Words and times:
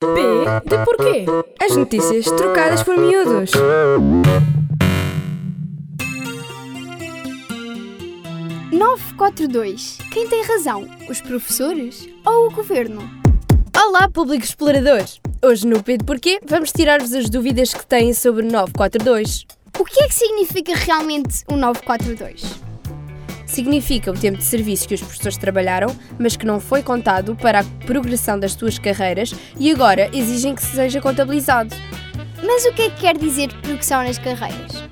P 0.00 0.06
de 0.64 0.84
porquê? 0.84 1.26
As 1.60 1.74
notícias 1.74 2.26
trocadas 2.26 2.84
por 2.84 2.96
miúdos. 2.96 3.50
Nove 8.70 9.14
quatro 9.16 9.48
dois. 9.48 9.98
Quem 10.12 10.28
tem 10.28 10.44
razão? 10.44 10.88
Os 11.10 11.20
professores 11.20 12.08
ou 12.24 12.46
o 12.46 12.50
governo? 12.52 13.10
Olá, 13.76 14.08
público 14.08 14.44
explorador! 14.44 15.02
Hoje 15.44 15.66
no 15.66 15.82
P 15.82 15.98
de 15.98 16.04
porquê 16.04 16.38
vamos 16.46 16.70
tirar-vos 16.70 17.12
as 17.12 17.28
dúvidas 17.28 17.74
que 17.74 17.84
têm 17.84 18.14
sobre 18.14 18.42
o 18.46 18.52
942. 18.52 19.46
O 19.80 19.84
que 19.84 20.04
é 20.04 20.06
que 20.06 20.14
significa 20.14 20.76
realmente 20.76 21.42
o 21.50 21.56
942? 21.56 22.67
Significa 23.58 24.12
o 24.12 24.14
tempo 24.14 24.38
de 24.38 24.44
serviço 24.44 24.86
que 24.86 24.94
os 24.94 25.00
professores 25.00 25.36
trabalharam, 25.36 25.88
mas 26.16 26.36
que 26.36 26.46
não 26.46 26.60
foi 26.60 26.80
contado 26.80 27.34
para 27.34 27.58
a 27.58 27.64
progressão 27.84 28.38
das 28.38 28.52
suas 28.52 28.78
carreiras 28.78 29.34
e 29.58 29.68
agora 29.72 30.08
exigem 30.12 30.54
que 30.54 30.62
seja 30.62 31.00
contabilizado. 31.00 31.74
Mas 32.40 32.64
o 32.66 32.72
que 32.72 32.82
é 32.82 32.90
que 32.90 33.00
quer 33.00 33.18
dizer 33.18 33.52
progressão 33.54 34.04
nas 34.04 34.16
carreiras? 34.16 34.84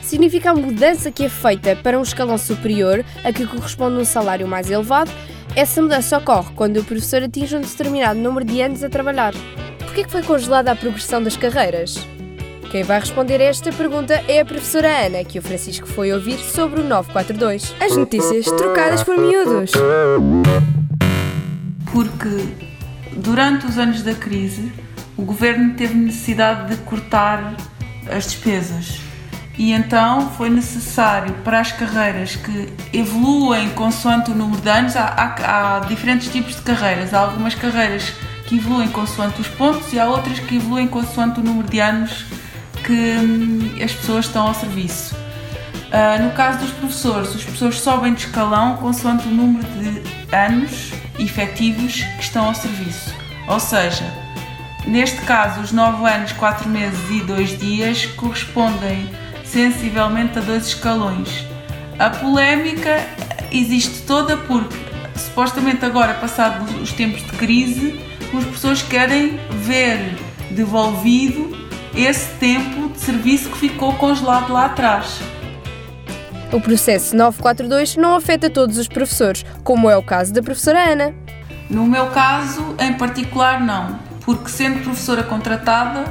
Significa 0.00 0.52
a 0.52 0.54
mudança 0.54 1.10
que 1.10 1.24
é 1.24 1.28
feita 1.28 1.74
para 1.74 1.98
um 1.98 2.02
escalão 2.02 2.38
superior 2.38 3.04
a 3.24 3.32
que 3.32 3.48
corresponde 3.48 3.98
um 3.98 4.04
salário 4.04 4.46
mais 4.46 4.70
elevado. 4.70 5.10
Essa 5.56 5.82
mudança 5.82 6.16
ocorre 6.16 6.54
quando 6.54 6.76
o 6.76 6.84
professor 6.84 7.20
atinge 7.20 7.56
um 7.56 7.62
determinado 7.62 8.20
número 8.20 8.46
de 8.46 8.62
anos 8.62 8.84
a 8.84 8.88
trabalhar. 8.88 9.34
Por 9.80 9.92
que 9.92 10.08
foi 10.08 10.22
congelada 10.22 10.70
a 10.70 10.76
progressão 10.76 11.20
das 11.20 11.36
carreiras? 11.36 11.96
Quem 12.74 12.82
vai 12.82 12.98
responder 12.98 13.40
a 13.40 13.44
esta 13.44 13.70
pergunta 13.70 14.20
é 14.26 14.40
a 14.40 14.44
professora 14.44 15.06
Ana, 15.06 15.22
que 15.22 15.38
o 15.38 15.42
Francisco 15.42 15.86
foi 15.86 16.12
ouvir 16.12 16.38
sobre 16.38 16.80
o 16.80 16.84
942. 16.84 17.72
As 17.80 17.96
notícias 17.96 18.46
trocadas 18.46 19.00
por 19.04 19.16
miúdos. 19.16 19.70
Porque 21.92 22.48
durante 23.12 23.64
os 23.66 23.78
anos 23.78 24.02
da 24.02 24.12
crise 24.12 24.72
o 25.16 25.22
governo 25.22 25.74
teve 25.74 25.94
necessidade 25.94 26.74
de 26.74 26.82
cortar 26.82 27.54
as 28.10 28.24
despesas. 28.24 29.00
E 29.56 29.70
então 29.70 30.32
foi 30.32 30.50
necessário 30.50 31.32
para 31.44 31.60
as 31.60 31.70
carreiras 31.70 32.34
que 32.34 32.72
evoluem 32.92 33.68
consoante 33.70 34.32
o 34.32 34.34
número 34.34 34.60
de 34.60 34.68
anos, 34.68 34.96
há, 34.96 35.04
há, 35.04 35.76
há 35.76 35.80
diferentes 35.86 36.26
tipos 36.26 36.56
de 36.56 36.62
carreiras. 36.62 37.14
Há 37.14 37.20
algumas 37.20 37.54
carreiras 37.54 38.12
que 38.48 38.56
evoluem 38.56 38.88
consoante 38.88 39.40
os 39.40 39.46
pontos 39.46 39.92
e 39.92 40.00
há 40.00 40.08
outras 40.08 40.40
que 40.40 40.56
evoluem 40.56 40.88
consoante 40.88 41.38
o 41.38 41.44
número 41.44 41.68
de 41.68 41.78
anos 41.78 42.26
que 42.84 42.92
hum, 42.92 43.70
as 43.82 43.92
pessoas 43.92 44.26
estão 44.26 44.46
ao 44.46 44.54
serviço. 44.54 45.14
Uh, 45.14 46.22
no 46.22 46.30
caso 46.32 46.58
dos 46.58 46.70
professores, 46.70 47.34
os 47.34 47.42
professores 47.42 47.80
sobem 47.80 48.14
de 48.14 48.26
escalão 48.26 48.76
consoante 48.76 49.26
o 49.28 49.30
número 49.30 49.66
de 49.78 50.02
anos 50.34 50.92
efetivos 51.18 52.02
que 52.02 52.22
estão 52.22 52.46
ao 52.46 52.54
serviço. 52.54 53.14
Ou 53.48 53.60
seja, 53.60 54.04
neste 54.86 55.20
caso, 55.22 55.60
os 55.60 55.72
9 55.72 56.04
anos, 56.08 56.32
4 56.32 56.68
meses 56.68 56.98
e 57.10 57.20
2 57.20 57.58
dias 57.58 58.06
correspondem 58.06 59.08
sensivelmente 59.44 60.38
a 60.38 60.42
dois 60.42 60.66
escalões. 60.66 61.46
A 61.98 62.10
polémica 62.10 63.06
existe 63.52 64.02
toda 64.02 64.36
porque, 64.36 64.76
supostamente 65.14 65.84
agora, 65.84 66.14
passados 66.14 66.74
os 66.80 66.92
tempos 66.92 67.22
de 67.22 67.32
crise, 67.36 68.00
os 68.32 68.44
professores 68.44 68.82
querem 68.82 69.38
ver 69.62 70.16
devolvido 70.50 71.63
esse 71.96 72.28
tempo 72.38 72.88
de 72.88 73.00
serviço 73.00 73.50
que 73.50 73.58
ficou 73.58 73.94
congelado 73.94 74.52
lá 74.52 74.66
atrás. 74.66 75.20
O 76.52 76.60
processo 76.60 77.16
942 77.16 77.96
não 77.96 78.14
afeta 78.14 78.48
todos 78.48 78.78
os 78.78 78.86
professores, 78.88 79.44
como 79.62 79.90
é 79.90 79.96
o 79.96 80.02
caso 80.02 80.32
da 80.32 80.42
professora 80.42 80.92
Ana. 80.92 81.14
No 81.68 81.84
meu 81.84 82.06
caso, 82.06 82.74
em 82.78 82.92
particular, 82.94 83.60
não, 83.60 83.98
porque 84.24 84.48
sendo 84.48 84.82
professora 84.82 85.22
contratada, 85.22 86.04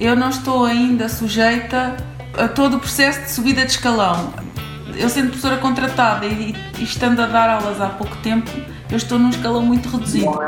eu 0.00 0.16
não 0.16 0.30
estou 0.30 0.64
ainda 0.64 1.08
sujeita 1.08 1.96
a 2.36 2.48
todo 2.48 2.76
o 2.76 2.80
processo 2.80 3.22
de 3.22 3.30
subida 3.30 3.64
de 3.64 3.72
escalão. 3.72 4.32
Eu 4.96 5.08
sendo 5.08 5.28
professora 5.28 5.58
contratada 5.58 6.26
e, 6.26 6.54
e 6.78 6.82
estando 6.82 7.20
a 7.20 7.26
dar 7.26 7.50
aulas 7.50 7.80
há 7.80 7.88
pouco 7.88 8.16
tempo, 8.18 8.50
eu 8.90 8.96
estou 8.96 9.18
num 9.18 9.30
escalão 9.30 9.62
muito 9.62 9.88
reduzido. 9.88 10.38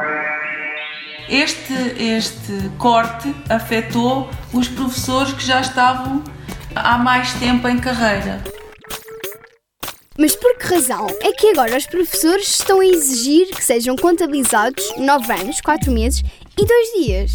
Este, 1.29 1.75
este 2.03 2.71
corte 2.79 3.35
afetou 3.51 4.31
os 4.51 4.67
professores 4.67 5.35
que 5.35 5.45
já 5.45 5.61
estavam 5.61 6.25
há 6.75 6.97
mais 6.97 7.35
tempo 7.35 7.69
em 7.69 7.79
carreira. 7.79 8.43
Mas 10.19 10.35
por 10.35 10.57
que 10.57 10.75
razão 10.75 11.07
é 11.21 11.33
que 11.33 11.51
agora 11.51 11.77
os 11.77 11.87
professores 11.87 12.49
estão 12.49 12.81
a 12.81 12.87
exigir 12.87 13.49
que 13.49 13.63
sejam 13.63 13.95
contabilizados 13.95 14.83
9 14.97 15.33
anos, 15.33 15.61
4 15.61 15.93
meses 15.93 16.25
e 16.59 16.65
2 16.65 17.05
dias? 17.05 17.31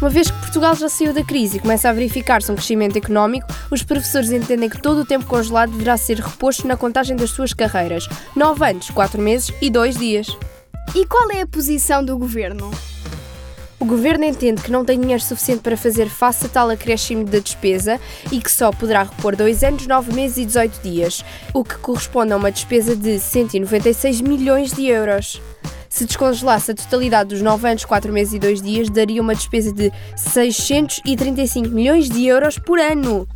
Uma 0.00 0.10
vez 0.10 0.28
que 0.28 0.38
Portugal 0.40 0.74
já 0.74 0.88
saiu 0.88 1.14
da 1.14 1.22
crise 1.22 1.58
e 1.58 1.60
começa 1.60 1.88
a 1.88 1.92
verificar-se 1.92 2.50
um 2.50 2.56
crescimento 2.56 2.98
económico, 2.98 3.46
os 3.70 3.84
professores 3.84 4.32
entendem 4.32 4.68
que 4.68 4.82
todo 4.82 5.02
o 5.02 5.06
tempo 5.06 5.24
congelado 5.24 5.70
deverá 5.70 5.96
ser 5.96 6.18
reposto 6.18 6.66
na 6.66 6.76
contagem 6.76 7.14
das 7.14 7.30
suas 7.30 7.54
carreiras: 7.54 8.08
9 8.34 8.68
anos, 8.68 8.90
4 8.90 9.22
meses 9.22 9.54
e 9.62 9.70
2 9.70 9.96
dias. 9.96 10.26
E 10.94 11.06
qual 11.06 11.30
é 11.30 11.40
a 11.40 11.46
posição 11.46 12.04
do 12.04 12.18
governo? 12.18 12.70
O 13.80 13.84
governo 13.86 14.26
entende 14.26 14.60
que 14.60 14.70
não 14.70 14.84
tem 14.84 15.00
dinheiro 15.00 15.22
suficiente 15.22 15.62
para 15.62 15.74
fazer 15.74 16.10
face 16.10 16.44
a 16.44 16.48
tal 16.50 16.68
acréscimo 16.68 17.24
da 17.24 17.38
despesa 17.38 17.98
e 18.30 18.42
que 18.42 18.52
só 18.52 18.70
poderá 18.70 19.04
repor 19.04 19.34
2 19.34 19.64
anos, 19.64 19.86
9 19.86 20.12
meses 20.12 20.36
e 20.36 20.44
18 20.44 20.82
dias, 20.82 21.24
o 21.54 21.64
que 21.64 21.76
corresponde 21.78 22.34
a 22.34 22.36
uma 22.36 22.52
despesa 22.52 22.94
de 22.94 23.18
196 23.18 24.20
milhões 24.20 24.70
de 24.70 24.86
euros. 24.86 25.40
Se 25.88 26.04
descongelasse 26.04 26.72
a 26.72 26.74
totalidade 26.74 27.30
dos 27.30 27.40
9 27.40 27.68
anos, 27.70 27.86
4 27.86 28.12
meses 28.12 28.34
e 28.34 28.38
2 28.38 28.60
dias, 28.60 28.90
daria 28.90 29.22
uma 29.22 29.34
despesa 29.34 29.72
de 29.72 29.90
635 30.14 31.68
milhões 31.68 32.10
de 32.10 32.26
euros 32.26 32.58
por 32.58 32.78
ano 32.78 33.26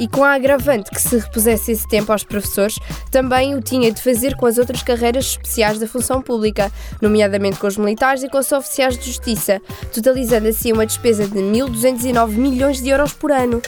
e 0.00 0.08
com 0.08 0.24
a 0.24 0.32
agravante 0.32 0.90
que 0.90 1.00
se 1.00 1.18
repusesse 1.18 1.72
esse 1.72 1.86
tempo 1.86 2.10
aos 2.10 2.24
professores, 2.24 2.78
também 3.10 3.54
o 3.54 3.60
tinha 3.60 3.92
de 3.92 4.02
fazer 4.02 4.34
com 4.34 4.46
as 4.46 4.56
outras 4.56 4.82
carreiras 4.82 5.26
especiais 5.26 5.78
da 5.78 5.86
função 5.86 6.22
pública, 6.22 6.72
nomeadamente 7.02 7.58
com 7.58 7.66
os 7.66 7.76
militares 7.76 8.22
e 8.22 8.28
com 8.28 8.38
os 8.38 8.50
oficiais 8.50 8.98
de 8.98 9.06
justiça, 9.06 9.60
totalizando 9.92 10.48
assim 10.48 10.72
uma 10.72 10.86
despesa 10.86 11.28
de 11.28 11.38
1.209 11.38 12.30
milhões 12.30 12.80
de 12.80 12.88
euros 12.88 13.12
por 13.12 13.30
ano. 13.30 13.60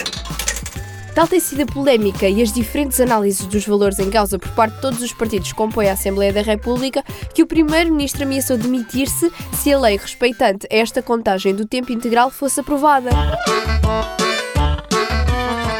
Tal 1.14 1.28
tem 1.28 1.40
sido 1.40 1.64
a 1.64 1.66
polémica 1.66 2.26
e 2.26 2.40
as 2.40 2.50
diferentes 2.50 2.98
análises 2.98 3.44
dos 3.44 3.66
valores 3.66 3.98
em 3.98 4.08
causa 4.08 4.38
por 4.38 4.48
parte 4.52 4.76
de 4.76 4.80
todos 4.80 5.02
os 5.02 5.12
partidos 5.12 5.52
que 5.52 5.54
compõem 5.54 5.90
a 5.90 5.92
Assembleia 5.92 6.32
da 6.32 6.40
República 6.40 7.04
que 7.34 7.42
o 7.42 7.46
Primeiro-Ministro 7.46 8.22
ameaçou 8.22 8.56
demitir-se 8.56 9.30
se 9.52 9.72
a 9.72 9.78
lei 9.78 9.98
respeitante 9.98 10.66
esta 10.70 11.02
contagem 11.02 11.54
do 11.54 11.66
tempo 11.66 11.92
integral 11.92 12.30
fosse 12.30 12.60
aprovada. 12.60 13.10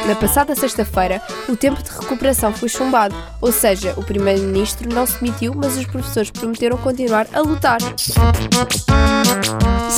Na 0.05 0.15
passada 0.15 0.53
sexta-feira, 0.53 1.21
o 1.47 1.55
tempo 1.55 1.81
de 1.81 1.89
recuperação 1.89 2.53
foi 2.53 2.67
chumbado, 2.67 3.15
ou 3.39 3.51
seja, 3.53 3.93
o 3.95 4.03
primeiro-ministro 4.03 4.93
não 4.93 5.05
se 5.05 5.19
demitiu, 5.23 5.53
mas 5.55 5.77
os 5.77 5.85
professores 5.85 6.29
prometeram 6.29 6.77
continuar 6.77 7.25
a 7.31 7.39
lutar. 7.39 7.79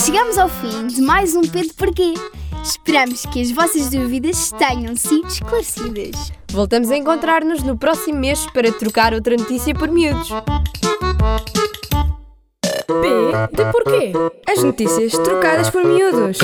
Chegamos 0.06 0.38
ao 0.38 0.48
fim 0.48 0.86
de 0.88 1.02
mais 1.02 1.36
um 1.36 1.42
Pedro 1.42 1.74
Porquê. 1.74 2.14
Esperamos 2.64 3.26
que 3.26 3.42
as 3.42 3.52
vossas 3.52 3.90
dúvidas 3.90 4.52
tenham 4.52 4.96
sido 4.96 5.28
esclarecidas. 5.28 6.32
Voltamos 6.52 6.92
a 6.92 6.98
encontrar-nos 6.98 7.64
no 7.64 7.76
próximo 7.76 8.20
mês 8.20 8.46
para 8.54 8.72
trocar 8.72 9.14
outra 9.14 9.36
notícia 9.36 9.74
por 9.74 9.90
miúdos. 9.90 10.30
P 12.88 13.58
de 13.58 13.72
porquê? 13.72 14.14
As 14.48 14.64
notícias 14.64 15.14
trocadas 15.14 15.70
por 15.70 15.84
miúdos. 15.84 16.38